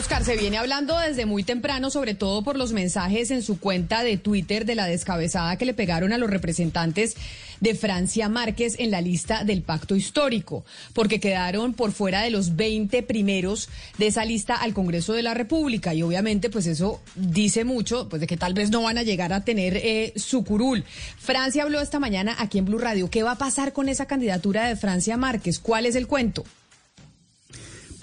Oscar, 0.00 0.24
se 0.24 0.38
viene 0.38 0.56
hablando 0.56 0.98
desde 0.98 1.26
muy 1.26 1.42
temprano, 1.42 1.90
sobre 1.90 2.14
todo 2.14 2.42
por 2.42 2.56
los 2.56 2.72
mensajes 2.72 3.30
en 3.30 3.42
su 3.42 3.60
cuenta 3.60 4.02
de 4.02 4.16
Twitter 4.16 4.64
de 4.64 4.74
la 4.74 4.86
descabezada 4.86 5.56
que 5.56 5.66
le 5.66 5.74
pegaron 5.74 6.14
a 6.14 6.18
los 6.18 6.30
representantes 6.30 7.16
de 7.60 7.74
Francia 7.74 8.30
Márquez 8.30 8.76
en 8.78 8.92
la 8.92 9.02
lista 9.02 9.44
del 9.44 9.60
pacto 9.60 9.94
histórico, 9.96 10.64
porque 10.94 11.20
quedaron 11.20 11.74
por 11.74 11.92
fuera 11.92 12.22
de 12.22 12.30
los 12.30 12.56
20 12.56 13.02
primeros 13.02 13.68
de 13.98 14.06
esa 14.06 14.24
lista 14.24 14.54
al 14.54 14.72
Congreso 14.72 15.12
de 15.12 15.22
la 15.22 15.34
República. 15.34 15.92
Y 15.92 16.02
obviamente, 16.02 16.48
pues 16.48 16.66
eso 16.66 17.02
dice 17.14 17.64
mucho, 17.64 18.08
pues 18.08 18.20
de 18.20 18.26
que 18.26 18.38
tal 18.38 18.54
vez 18.54 18.70
no 18.70 18.80
van 18.80 18.96
a 18.96 19.02
llegar 19.02 19.34
a 19.34 19.44
tener 19.44 19.76
eh, 19.76 20.14
su 20.16 20.44
curul. 20.44 20.82
Francia 21.18 21.64
habló 21.64 21.78
esta 21.78 21.98
mañana 21.98 22.34
aquí 22.38 22.56
en 22.56 22.64
Blue 22.64 22.78
Radio. 22.78 23.10
¿Qué 23.10 23.22
va 23.22 23.32
a 23.32 23.38
pasar 23.38 23.74
con 23.74 23.90
esa 23.90 24.06
candidatura 24.06 24.66
de 24.66 24.76
Francia 24.76 25.18
Márquez? 25.18 25.58
¿Cuál 25.58 25.84
es 25.84 25.94
el 25.94 26.06
cuento? 26.06 26.44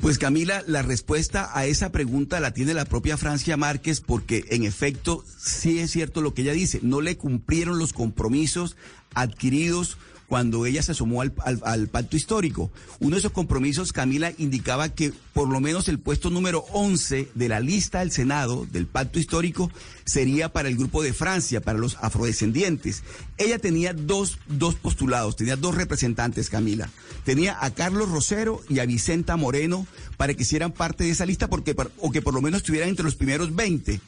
Pues 0.01 0.19
Camila, 0.19 0.63
la 0.67 0.83
respuesta 0.83 1.49
a 1.53 1.65
esa 1.65 1.91
pregunta 1.91 2.39
la 2.39 2.53
tiene 2.53 2.75
la 2.75 2.85
propia 2.85 3.17
Francia 3.17 3.57
Márquez 3.57 3.99
porque 3.99 4.45
en 4.49 4.63
efecto 4.63 5.25
sí 5.39 5.79
es 5.79 5.91
cierto 5.91 6.21
lo 6.21 6.33
que 6.33 6.43
ella 6.43 6.53
dice, 6.53 6.79
no 6.83 7.01
le 7.01 7.17
cumplieron 7.17 7.79
los 7.79 7.93
compromisos 7.93 8.77
adquiridos 9.15 9.97
cuando 10.27 10.65
ella 10.65 10.83
se 10.83 10.93
sumó 10.93 11.21
al, 11.21 11.33
al, 11.63 11.87
pacto 11.87 12.17
histórico. 12.17 12.69
Uno 12.99 13.15
de 13.15 13.19
esos 13.19 13.31
compromisos, 13.31 13.93
Camila, 13.93 14.33
indicaba 14.37 14.89
que 14.89 15.13
por 15.33 15.49
lo 15.49 15.61
menos 15.61 15.87
el 15.87 15.99
puesto 15.99 16.29
número 16.29 16.65
11 16.73 17.29
de 17.33 17.49
la 17.49 17.61
lista 17.61 17.99
del 17.99 18.11
Senado 18.11 18.67
del 18.69 18.87
pacto 18.87 19.19
histórico 19.19 19.71
sería 20.03 20.51
para 20.51 20.67
el 20.67 20.75
grupo 20.75 21.01
de 21.01 21.13
Francia, 21.13 21.61
para 21.61 21.79
los 21.79 21.97
afrodescendientes. 22.01 23.03
Ella 23.37 23.57
tenía 23.57 23.93
dos, 23.93 24.37
dos 24.47 24.75
postulados, 24.75 25.37
tenía 25.37 25.55
dos 25.55 25.75
representantes, 25.75 26.49
Camila. 26.49 26.89
Tenía 27.23 27.57
a 27.59 27.73
Carlos 27.73 28.09
Rosero 28.09 28.61
y 28.69 28.79
a 28.79 28.85
Vicenta 28.85 29.37
Moreno 29.37 29.86
para 30.17 30.33
que 30.33 30.43
hicieran 30.43 30.71
parte 30.71 31.03
de 31.03 31.11
esa 31.11 31.25
lista 31.25 31.47
porque, 31.47 31.75
o 31.97 32.11
que 32.11 32.21
por 32.21 32.33
lo 32.33 32.41
menos 32.41 32.61
estuvieran 32.61 32.89
entre 32.89 33.05
los 33.05 33.16
primeros 33.16 33.55
20. 33.55 33.99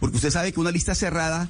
Porque 0.00 0.16
usted 0.16 0.30
sabe 0.30 0.52
que 0.52 0.60
una 0.60 0.70
lista 0.70 0.94
cerrada 0.94 1.48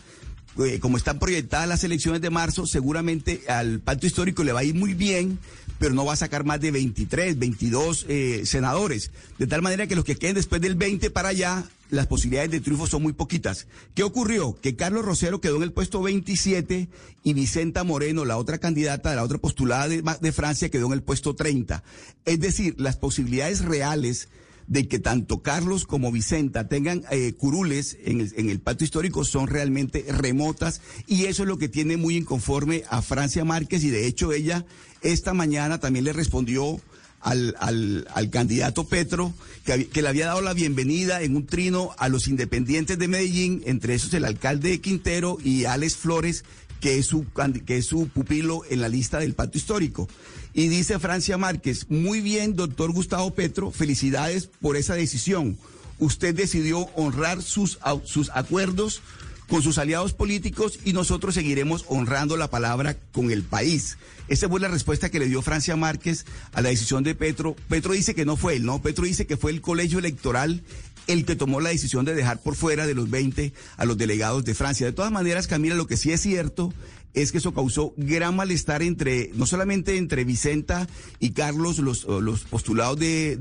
eh, 0.59 0.81
como 0.81 0.97
están 0.97 1.19
proyectadas 1.19 1.69
las 1.69 1.85
elecciones 1.85 2.23
de 2.23 2.31
marzo, 2.31 2.67
seguramente 2.67 3.43
al 3.47 3.81
pacto 3.81 4.07
histórico 4.07 4.43
le 4.43 4.53
va 4.53 4.61
a 4.61 4.65
ir 4.65 4.75
muy 4.75 4.95
bien, 4.95 5.39
pero 5.79 5.93
no 5.93 6.07
va 6.07 6.15
a 6.15 6.17
sacar 6.17 6.45
más 6.45 6.61
de 6.63 6.71
23, 6.71 7.39
22 7.39 8.07
eh, 8.09 8.43
senadores. 8.47 9.11
De 9.39 9.47
tal 9.47 9.61
manera 9.61 9.87
que 9.87 9.95
los 9.95 10.05
que 10.07 10.17
queden 10.17 10.35
después 10.35 10.63
del 10.63 10.75
20 10.75 11.11
para 11.11 11.29
allá, 11.29 11.65
las 11.91 12.07
posibilidades 12.07 12.51
de 12.51 12.61
triunfo 12.61 12.87
son 12.87 13.03
muy 13.03 13.13
poquitas. 13.13 13.67
¿Qué 13.95 14.03
ocurrió? 14.03 14.59
Que 14.61 14.77
Carlos 14.77 15.05
Rosero 15.05 15.41
quedó 15.41 15.57
en 15.57 15.63
el 15.63 15.73
puesto 15.73 16.03
27 16.03 16.89
y 17.23 17.35
Vicenta 17.35 17.85
Moreno, 17.85 18.25
la 18.25 18.37
otra 18.37 18.59
candidata 18.59 19.11
de 19.11 19.17
la 19.17 19.23
otra 19.23 19.39
postulada 19.39 19.89
de, 19.89 20.33
Francia, 20.33 20.69
quedó 20.69 20.87
en 20.87 20.93
el 20.95 21.03
puesto 21.03 21.35
30. 21.35 21.83
Es 22.25 22.41
decir, 22.41 22.75
las 22.79 22.97
posibilidades 22.97 23.65
reales 23.65 24.29
de 24.67 24.89
que 24.89 24.99
tanto 24.99 25.43
Carlos 25.43 25.85
como 25.85 26.11
Vicenta 26.11 26.69
tengan 26.69 27.05
eh, 27.11 27.35
curules 27.35 27.97
en 28.05 28.21
el, 28.21 28.33
en 28.37 28.51
el 28.51 28.61
patio 28.61 28.85
histórico 28.85 29.25
son 29.25 29.47
realmente 29.47 30.05
remotas 30.09 30.81
y 31.07 31.27
eso 31.27 31.45
es 31.45 31.49
lo 31.49 31.57
que 31.57 31.69
tiene 31.69 31.97
muy 31.97 32.17
inconforme 32.17 32.83
a 32.91 33.01
Francia 33.01 33.45
Márquez 33.45 33.85
y 33.85 33.91
de 33.91 34.09
hecho 34.09 34.33
ella 34.33 34.67
esta 35.03 35.35
mañana 35.35 35.79
también 35.79 36.05
le 36.05 36.13
respondió 36.13 36.81
al, 37.21 37.57
al, 37.59 38.31
candidato 38.31 38.87
Petro, 38.87 39.35
que, 39.65 39.89
que, 39.89 40.03
le 40.03 40.09
había 40.09 40.27
dado 40.27 40.41
la 40.41 40.55
bienvenida 40.55 41.23
en 41.23 41.35
un 41.35 41.47
trino 41.47 41.91
a 41.99 42.09
los 42.09 42.29
independientes 42.29 42.99
de 42.99 43.09
Medellín, 43.09 43.63
entre 43.67 43.95
esos 43.95 44.15
el 44.15 44.25
alcalde 44.25 44.81
Quintero 44.81 45.39
y 45.43 45.65
Alex 45.65 45.97
Flores, 45.97 46.45
que 46.81 46.99
es 46.99 47.07
su, 47.07 47.27
que 47.65 47.79
es 47.79 47.87
su 47.87 48.09
pupilo 48.09 48.63
en 48.71 48.81
la 48.81 48.89
lista 48.89 49.19
del 49.19 49.35
pacto 49.35 49.59
histórico. 49.59 50.09
Y 50.55 50.69
dice 50.69 50.99
Francia 50.99 51.37
Márquez, 51.37 51.87
muy 51.91 52.21
bien, 52.21 52.57
doctor 52.57 52.93
Gustavo 52.93 53.35
Petro, 53.35 53.71
felicidades 53.71 54.49
por 54.61 54.77
esa 54.77 54.95
decisión. 54.95 55.59
Usted 55.99 56.35
decidió 56.35 56.81
honrar 56.95 57.43
sus, 57.43 57.79
sus 58.05 58.31
acuerdos 58.35 59.03
con 59.49 59.63
sus 59.63 59.79
aliados 59.79 60.13
políticos 60.13 60.79
y 60.85 60.93
nosotros 60.93 61.35
seguiremos 61.35 61.85
honrando 61.89 62.37
la 62.37 62.51
palabra 62.51 62.97
con 63.13 63.31
el 63.31 63.43
país. 63.43 63.99
Esa 64.29 64.49
fue 64.49 64.61
la 64.61 64.69
respuesta 64.69 65.09
que 65.09 65.19
le 65.19 65.27
dio 65.29 65.43
Francia 65.43 65.77
Márquez 65.77 66.27
a 66.53 66.61
la 66.61 66.71
decisión 66.71 67.05
de 67.05 67.15
Petro. 67.15 67.55
Petro 67.69 67.93
dice 67.93 68.15
que 68.15 68.25
no 68.25 68.37
fue 68.37 68.57
él, 68.57 68.65
¿no? 68.65 68.83
Petro 68.83 69.05
dice 69.05 69.27
que 69.27 69.37
fue 69.37 69.53
el 69.53 69.61
colegio 69.61 69.99
electoral 69.99 70.63
el 71.07 71.25
que 71.25 71.37
tomó 71.37 71.61
la 71.61 71.71
decisión 71.71 72.05
de 72.05 72.15
dejar 72.15 72.41
por 72.43 72.57
fuera 72.57 72.87
de 72.87 72.95
los 72.95 73.11
20 73.11 73.53
a 73.77 73.85
los 73.85 73.97
delegados 73.97 74.45
de 74.45 74.55
Francia. 74.55 74.87
De 74.87 74.93
todas 74.93 75.13
maneras, 75.13 75.47
Camila, 75.47 75.75
lo 75.75 75.87
que 75.87 75.97
sí 75.97 76.13
es 76.13 76.21
cierto 76.21 76.73
es 77.17 77.33
que 77.33 77.39
eso 77.39 77.55
causó 77.55 77.95
gran 77.97 78.37
malestar 78.37 78.83
entre, 78.83 79.31
no 79.35 79.47
solamente 79.47 79.97
entre 79.97 80.25
Vicenta 80.25 80.87
y 81.19 81.31
Carlos, 81.31 81.79
los, 81.79 82.05
los 82.05 82.43
postulados 82.43 82.99
de, 82.99 83.37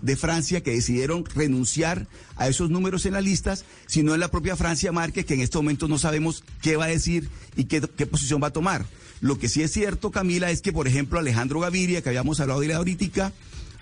de, 0.00 0.16
Francia, 0.16 0.62
que 0.62 0.70
decidieron 0.70 1.24
renunciar 1.24 2.06
a 2.36 2.46
esos 2.46 2.70
números 2.70 3.06
en 3.06 3.14
las 3.14 3.24
listas, 3.24 3.64
sino 3.86 4.14
en 4.14 4.20
la 4.20 4.30
propia 4.30 4.54
Francia 4.54 4.92
Márquez, 4.92 5.26
que 5.26 5.34
en 5.34 5.40
este 5.40 5.58
momento 5.58 5.88
no 5.88 5.98
sabemos 5.98 6.44
qué 6.62 6.76
va 6.76 6.84
a 6.84 6.88
decir 6.88 7.28
y 7.56 7.64
qué, 7.64 7.80
qué 7.80 8.06
posición 8.06 8.40
va 8.40 8.48
a 8.48 8.52
tomar. 8.52 8.86
Lo 9.20 9.40
que 9.40 9.48
sí 9.48 9.60
es 9.60 9.72
cierto, 9.72 10.12
Camila, 10.12 10.52
es 10.52 10.62
que, 10.62 10.72
por 10.72 10.86
ejemplo, 10.86 11.18
Alejandro 11.18 11.58
Gaviria, 11.58 12.02
que 12.02 12.10
habíamos 12.10 12.38
hablado 12.38 12.60
de 12.60 12.68
la 12.68 12.76
ahorita, 12.76 13.32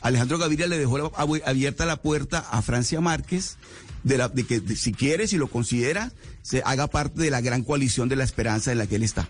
Alejandro 0.00 0.38
Gaviria 0.38 0.66
le 0.66 0.78
dejó 0.78 1.12
abierta 1.16 1.86
la 1.86 2.00
puerta 2.00 2.38
a 2.38 2.62
Francia 2.62 3.00
Márquez 3.00 3.56
de, 4.04 4.19
la, 4.19 4.28
de 4.28 4.44
que 4.44 4.60
si 4.76 4.92
quiere, 4.92 5.26
si 5.26 5.36
lo 5.36 5.48
considera, 5.48 6.12
se 6.42 6.62
haga 6.64 6.86
parte 6.86 7.20
de 7.20 7.31
la 7.31 7.41
gran 7.41 7.64
coalición 7.64 8.09
de 8.09 8.16
la 8.16 8.25
esperanza 8.25 8.72
en 8.72 8.78
la 8.78 8.86
que 8.86 8.97
él 8.97 9.03
está. 9.03 9.28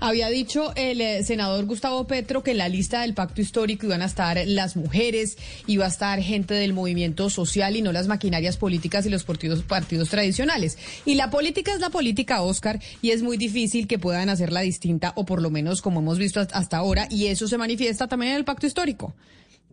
Había 0.00 0.28
dicho 0.28 0.72
el 0.76 1.00
eh, 1.00 1.24
senador 1.24 1.64
Gustavo 1.64 2.06
Petro 2.06 2.42
que 2.42 2.52
en 2.52 2.58
la 2.58 2.68
lista 2.68 3.02
del 3.02 3.14
pacto 3.14 3.40
histórico 3.40 3.86
iban 3.86 4.02
a 4.02 4.06
estar 4.06 4.40
las 4.46 4.76
mujeres, 4.76 5.38
iba 5.66 5.84
a 5.84 5.88
estar 5.88 6.20
gente 6.20 6.54
del 6.54 6.72
movimiento 6.72 7.30
social 7.30 7.76
y 7.76 7.82
no 7.82 7.92
las 7.92 8.08
maquinarias 8.08 8.56
políticas 8.56 9.06
y 9.06 9.10
los 9.10 9.24
partidos, 9.24 9.62
partidos 9.62 10.08
tradicionales. 10.08 10.78
Y 11.04 11.14
la 11.14 11.30
política 11.30 11.72
es 11.72 11.80
la 11.80 11.90
política, 11.90 12.42
Oscar, 12.42 12.80
y 13.00 13.10
es 13.10 13.22
muy 13.22 13.36
difícil 13.36 13.86
que 13.86 13.98
puedan 13.98 14.28
hacerla 14.28 14.60
distinta 14.60 15.12
o 15.16 15.24
por 15.24 15.42
lo 15.42 15.50
menos 15.50 15.82
como 15.82 16.00
hemos 16.00 16.18
visto 16.18 16.40
hasta 16.40 16.76
ahora, 16.76 17.06
y 17.10 17.26
eso 17.26 17.48
se 17.48 17.58
manifiesta 17.58 18.08
también 18.08 18.32
en 18.32 18.38
el 18.38 18.44
pacto 18.44 18.66
histórico 18.66 19.14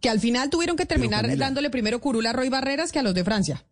que 0.02 0.10
al 0.10 0.20
final 0.20 0.50
tuvieron 0.50 0.78
que 0.78 0.86
terminar 0.86 1.38
dándole 1.38 1.70
primero 1.70 2.00
curul 2.00 2.26
a 2.26 2.34
Roy 2.34 2.50
Barreras 2.50 2.92
que 2.92 3.00
a 3.00 3.04
los 3.04 3.14
de 3.14 3.24
Francia. 3.24 3.66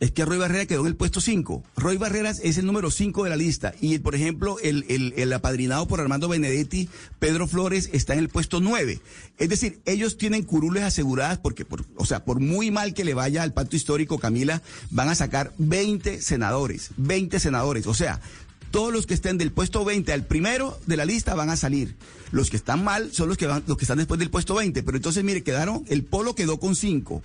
Es 0.00 0.12
que 0.12 0.24
Roy 0.24 0.38
Barreras 0.38 0.66
quedó 0.66 0.80
en 0.80 0.86
el 0.86 0.96
puesto 0.96 1.20
5. 1.20 1.62
Roy 1.76 1.98
Barreras 1.98 2.40
es 2.42 2.56
el 2.56 2.64
número 2.64 2.90
5 2.90 3.24
de 3.24 3.30
la 3.30 3.36
lista. 3.36 3.74
Y, 3.82 3.98
por 3.98 4.14
ejemplo, 4.14 4.58
el, 4.62 4.86
el, 4.88 5.12
el, 5.18 5.30
apadrinado 5.34 5.86
por 5.86 6.00
Armando 6.00 6.26
Benedetti, 6.26 6.88
Pedro 7.18 7.46
Flores, 7.46 7.90
está 7.92 8.14
en 8.14 8.20
el 8.20 8.30
puesto 8.30 8.60
9. 8.60 8.98
Es 9.36 9.48
decir, 9.50 9.82
ellos 9.84 10.16
tienen 10.16 10.44
curules 10.44 10.84
aseguradas 10.84 11.36
porque, 11.36 11.66
por, 11.66 11.84
o 11.96 12.06
sea, 12.06 12.24
por 12.24 12.40
muy 12.40 12.70
mal 12.70 12.94
que 12.94 13.04
le 13.04 13.12
vaya 13.12 13.42
al 13.42 13.52
pacto 13.52 13.76
histórico, 13.76 14.18
Camila, 14.18 14.62
van 14.90 15.10
a 15.10 15.14
sacar 15.14 15.52
20 15.58 16.22
senadores. 16.22 16.92
20 16.96 17.38
senadores. 17.38 17.86
O 17.86 17.92
sea, 17.92 18.22
todos 18.70 18.92
los 18.92 19.06
que 19.06 19.14
estén 19.14 19.38
del 19.38 19.52
puesto 19.52 19.84
20 19.84 20.12
al 20.12 20.24
primero 20.26 20.78
de 20.86 20.96
la 20.96 21.04
lista 21.04 21.34
van 21.34 21.50
a 21.50 21.56
salir. 21.56 21.96
Los 22.30 22.50
que 22.50 22.56
están 22.56 22.84
mal 22.84 23.12
son 23.12 23.28
los 23.28 23.36
que 23.36 23.46
van, 23.46 23.64
los 23.66 23.76
que 23.76 23.84
están 23.84 23.98
después 23.98 24.18
del 24.20 24.30
puesto 24.30 24.54
20. 24.54 24.82
Pero 24.82 24.96
entonces, 24.96 25.24
mire, 25.24 25.42
quedaron, 25.42 25.84
el 25.88 26.04
polo 26.04 26.34
quedó 26.34 26.58
con 26.60 26.76
cinco, 26.76 27.22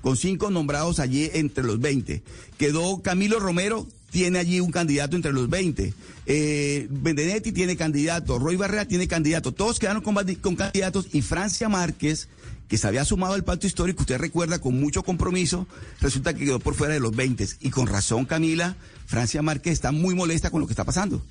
con 0.00 0.16
cinco 0.16 0.50
nombrados 0.50 1.00
allí 1.00 1.30
entre 1.34 1.64
los 1.64 1.80
20. 1.80 2.22
Quedó 2.58 3.02
Camilo 3.02 3.40
Romero, 3.40 3.86
tiene 4.10 4.38
allí 4.38 4.60
un 4.60 4.70
candidato 4.70 5.16
entre 5.16 5.32
los 5.32 5.48
20. 5.48 5.92
Eh, 6.26 6.86
Bendenetti 6.90 7.52
tiene 7.52 7.76
candidato, 7.76 8.38
Roy 8.38 8.56
Barrera 8.56 8.86
tiene 8.86 9.08
candidato. 9.08 9.52
Todos 9.52 9.78
quedaron 9.78 10.02
con, 10.02 10.14
con 10.36 10.56
candidatos 10.56 11.08
y 11.12 11.22
Francia 11.22 11.68
Márquez 11.68 12.28
que 12.68 12.78
se 12.78 12.88
había 12.88 13.04
sumado 13.04 13.34
al 13.34 13.44
pacto 13.44 13.66
histórico, 13.66 14.02
usted 14.02 14.18
recuerda, 14.18 14.58
con 14.58 14.78
mucho 14.80 15.02
compromiso, 15.02 15.68
resulta 16.00 16.34
que 16.34 16.44
quedó 16.44 16.58
por 16.58 16.74
fuera 16.74 16.94
de 16.94 17.00
los 17.00 17.14
20. 17.14 17.46
Y 17.60 17.70
con 17.70 17.86
razón, 17.86 18.24
Camila, 18.24 18.76
Francia 19.06 19.42
Márquez 19.42 19.74
está 19.74 19.92
muy 19.92 20.14
molesta 20.14 20.50
con 20.50 20.60
lo 20.60 20.66
que 20.66 20.72
está 20.72 20.84
pasando. 20.84 21.22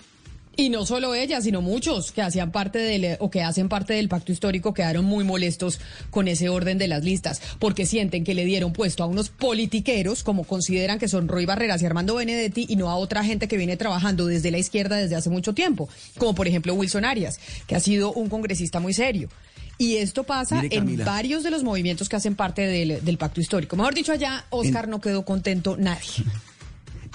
Y 0.58 0.70
no 0.70 0.86
solo 0.86 1.16
ella, 1.16 1.42
sino 1.42 1.62
muchos 1.62 2.12
que 2.12 2.22
hacían 2.22 2.52
parte 2.52 2.80
del 2.80 3.18
o 3.20 3.30
que 3.30 3.42
hacen 3.42 3.68
parte 3.70 3.94
del 3.94 4.08
pacto 4.08 4.32
histórico 4.32 4.74
quedaron 4.74 5.06
muy 5.06 5.24
molestos 5.24 5.80
con 6.10 6.28
ese 6.28 6.50
orden 6.50 6.78
de 6.78 6.88
las 6.88 7.04
listas, 7.04 7.42
porque 7.60 7.86
sienten 7.86 8.24
que 8.24 8.34
le 8.34 8.46
dieron 8.46 8.74
puesto 8.74 9.04
a 9.04 9.08
unos 9.08 9.30
politiqueros, 9.30 10.24
como 10.24 10.46
consideran 10.46 11.00
que 11.00 11.08
son 11.08 11.28
Roy 11.28 11.46
Barreras 11.46 11.82
y 11.82 11.86
Armando 11.86 12.16
Benedetti, 12.16 12.66
y 12.70 12.76
no 12.76 12.90
a 12.90 12.96
otra 12.96 13.24
gente 13.24 13.48
que 13.48 13.58
viene 13.58 13.78
trabajando 13.78 14.26
desde 14.26 14.52
la 14.52 14.58
izquierda 14.58 14.96
desde 14.96 15.16
hace 15.16 15.30
mucho 15.30 15.54
tiempo, 15.54 15.90
como 16.18 16.34
por 16.36 16.48
ejemplo 16.48 16.74
Wilson 16.74 17.06
Arias, 17.06 17.40
que 17.68 17.76
ha 17.76 17.80
sido 17.80 18.14
un 18.14 18.30
congresista 18.30 18.80
muy 18.80 18.94
serio. 18.94 19.30
Y 19.78 19.98
esto 19.98 20.24
pasa 20.24 20.64
en 20.70 21.04
varios 21.04 21.44
de 21.44 21.52
los 21.52 21.64
movimientos 21.64 22.08
que 22.08 22.16
hacen 22.16 22.36
parte 22.36 22.62
del, 22.62 23.18
pacto 23.18 23.42
histórico. 23.42 23.76
Mejor 23.76 23.94
dicho, 23.94 24.14
allá 24.14 24.46
Oscar 24.50 24.88
no 24.88 25.02
quedó 25.02 25.26
contento 25.26 25.76
nadie. 25.78 26.24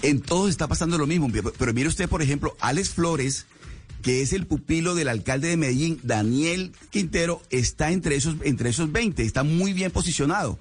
En 0.03 0.21
todos 0.21 0.51
está 0.51 0.67
pasando 0.69 0.99
lo 0.99 1.07
mismo. 1.07 1.29
Pero 1.59 1.75
mire 1.75 1.89
usted, 1.89 2.09
por 2.09 2.23
ejemplo, 2.23 2.57
Alex 2.61 2.91
Flores, 2.91 3.47
que 4.03 4.23
es 4.23 4.33
el 4.33 4.47
pupilo 4.47 4.95
del 4.95 5.09
alcalde 5.09 5.49
de 5.49 5.57
Medellín, 5.57 6.01
Daniel 6.03 6.73
Quintero, 6.91 7.43
está 7.51 7.93
entre 7.93 8.17
esos, 8.17 8.37
entre 8.43 8.71
esos 8.71 8.91
20, 8.93 9.23
está 9.23 9.43
muy 9.43 9.73
bien 9.73 9.91
posicionado. 9.91 10.59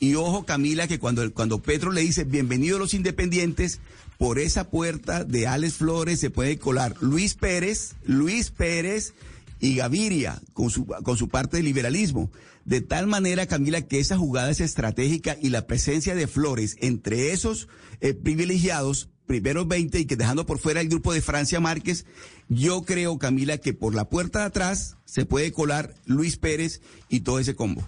Y 0.00 0.14
ojo, 0.14 0.44
Camila, 0.44 0.86
que 0.86 0.98
cuando, 0.98 1.32
cuando 1.32 1.60
Petro 1.60 1.92
le 1.92 2.00
dice 2.02 2.24
bienvenidos 2.24 2.78
los 2.78 2.94
independientes, 2.94 3.80
por 4.16 4.38
esa 4.38 4.68
puerta 4.68 5.24
de 5.24 5.46
Alex 5.46 5.74
Flores 5.74 6.20
se 6.20 6.30
puede 6.30 6.58
colar 6.58 6.94
Luis 7.00 7.34
Pérez, 7.34 7.94
Luis 8.04 8.50
Pérez 8.50 9.14
y 9.60 9.76
Gaviria 9.76 10.40
con 10.52 10.70
su, 10.70 10.86
con 10.86 11.16
su 11.16 11.28
parte 11.28 11.58
de 11.58 11.62
liberalismo. 11.62 12.30
De 12.64 12.80
tal 12.80 13.06
manera, 13.06 13.46
Camila, 13.46 13.82
que 13.82 14.00
esa 14.00 14.18
jugada 14.18 14.50
es 14.50 14.60
estratégica 14.60 15.36
y 15.40 15.48
la 15.48 15.66
presencia 15.66 16.14
de 16.14 16.26
Flores 16.26 16.76
entre 16.80 17.32
esos 17.32 17.68
eh, 18.00 18.14
privilegiados, 18.14 19.08
primeros 19.26 19.68
20 19.68 20.00
y 20.00 20.06
que 20.06 20.16
dejando 20.16 20.46
por 20.46 20.58
fuera 20.58 20.80
el 20.80 20.88
grupo 20.88 21.12
de 21.12 21.22
Francia 21.22 21.60
Márquez, 21.60 22.04
yo 22.48 22.82
creo, 22.82 23.18
Camila, 23.18 23.58
que 23.58 23.74
por 23.74 23.94
la 23.94 24.08
puerta 24.08 24.40
de 24.40 24.46
atrás 24.46 24.96
se 25.04 25.26
puede 25.26 25.52
colar 25.52 25.94
Luis 26.06 26.36
Pérez 26.36 26.80
y 27.08 27.20
todo 27.20 27.38
ese 27.38 27.54
combo. 27.54 27.86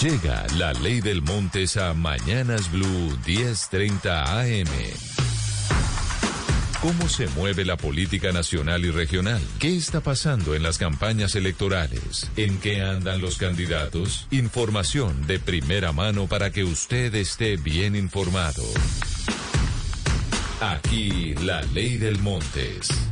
Llega 0.00 0.46
la 0.56 0.72
ley 0.72 1.00
del 1.00 1.22
Montes 1.22 1.76
a 1.76 1.94
Mañanas 1.94 2.72
Blue 2.72 3.16
1030 3.26 4.40
AM. 4.40 5.21
¿Cómo 6.82 7.08
se 7.08 7.28
mueve 7.28 7.64
la 7.64 7.76
política 7.76 8.32
nacional 8.32 8.84
y 8.84 8.90
regional? 8.90 9.40
¿Qué 9.60 9.76
está 9.76 10.00
pasando 10.00 10.56
en 10.56 10.64
las 10.64 10.78
campañas 10.78 11.36
electorales? 11.36 12.28
¿En 12.36 12.58
qué 12.58 12.82
andan 12.82 13.20
los 13.20 13.38
candidatos? 13.38 14.26
Información 14.32 15.28
de 15.28 15.38
primera 15.38 15.92
mano 15.92 16.26
para 16.26 16.50
que 16.50 16.64
usted 16.64 17.14
esté 17.14 17.56
bien 17.56 17.94
informado. 17.94 18.64
Aquí 20.60 21.36
la 21.36 21.62
ley 21.62 21.98
del 21.98 22.18
Montes. 22.18 23.11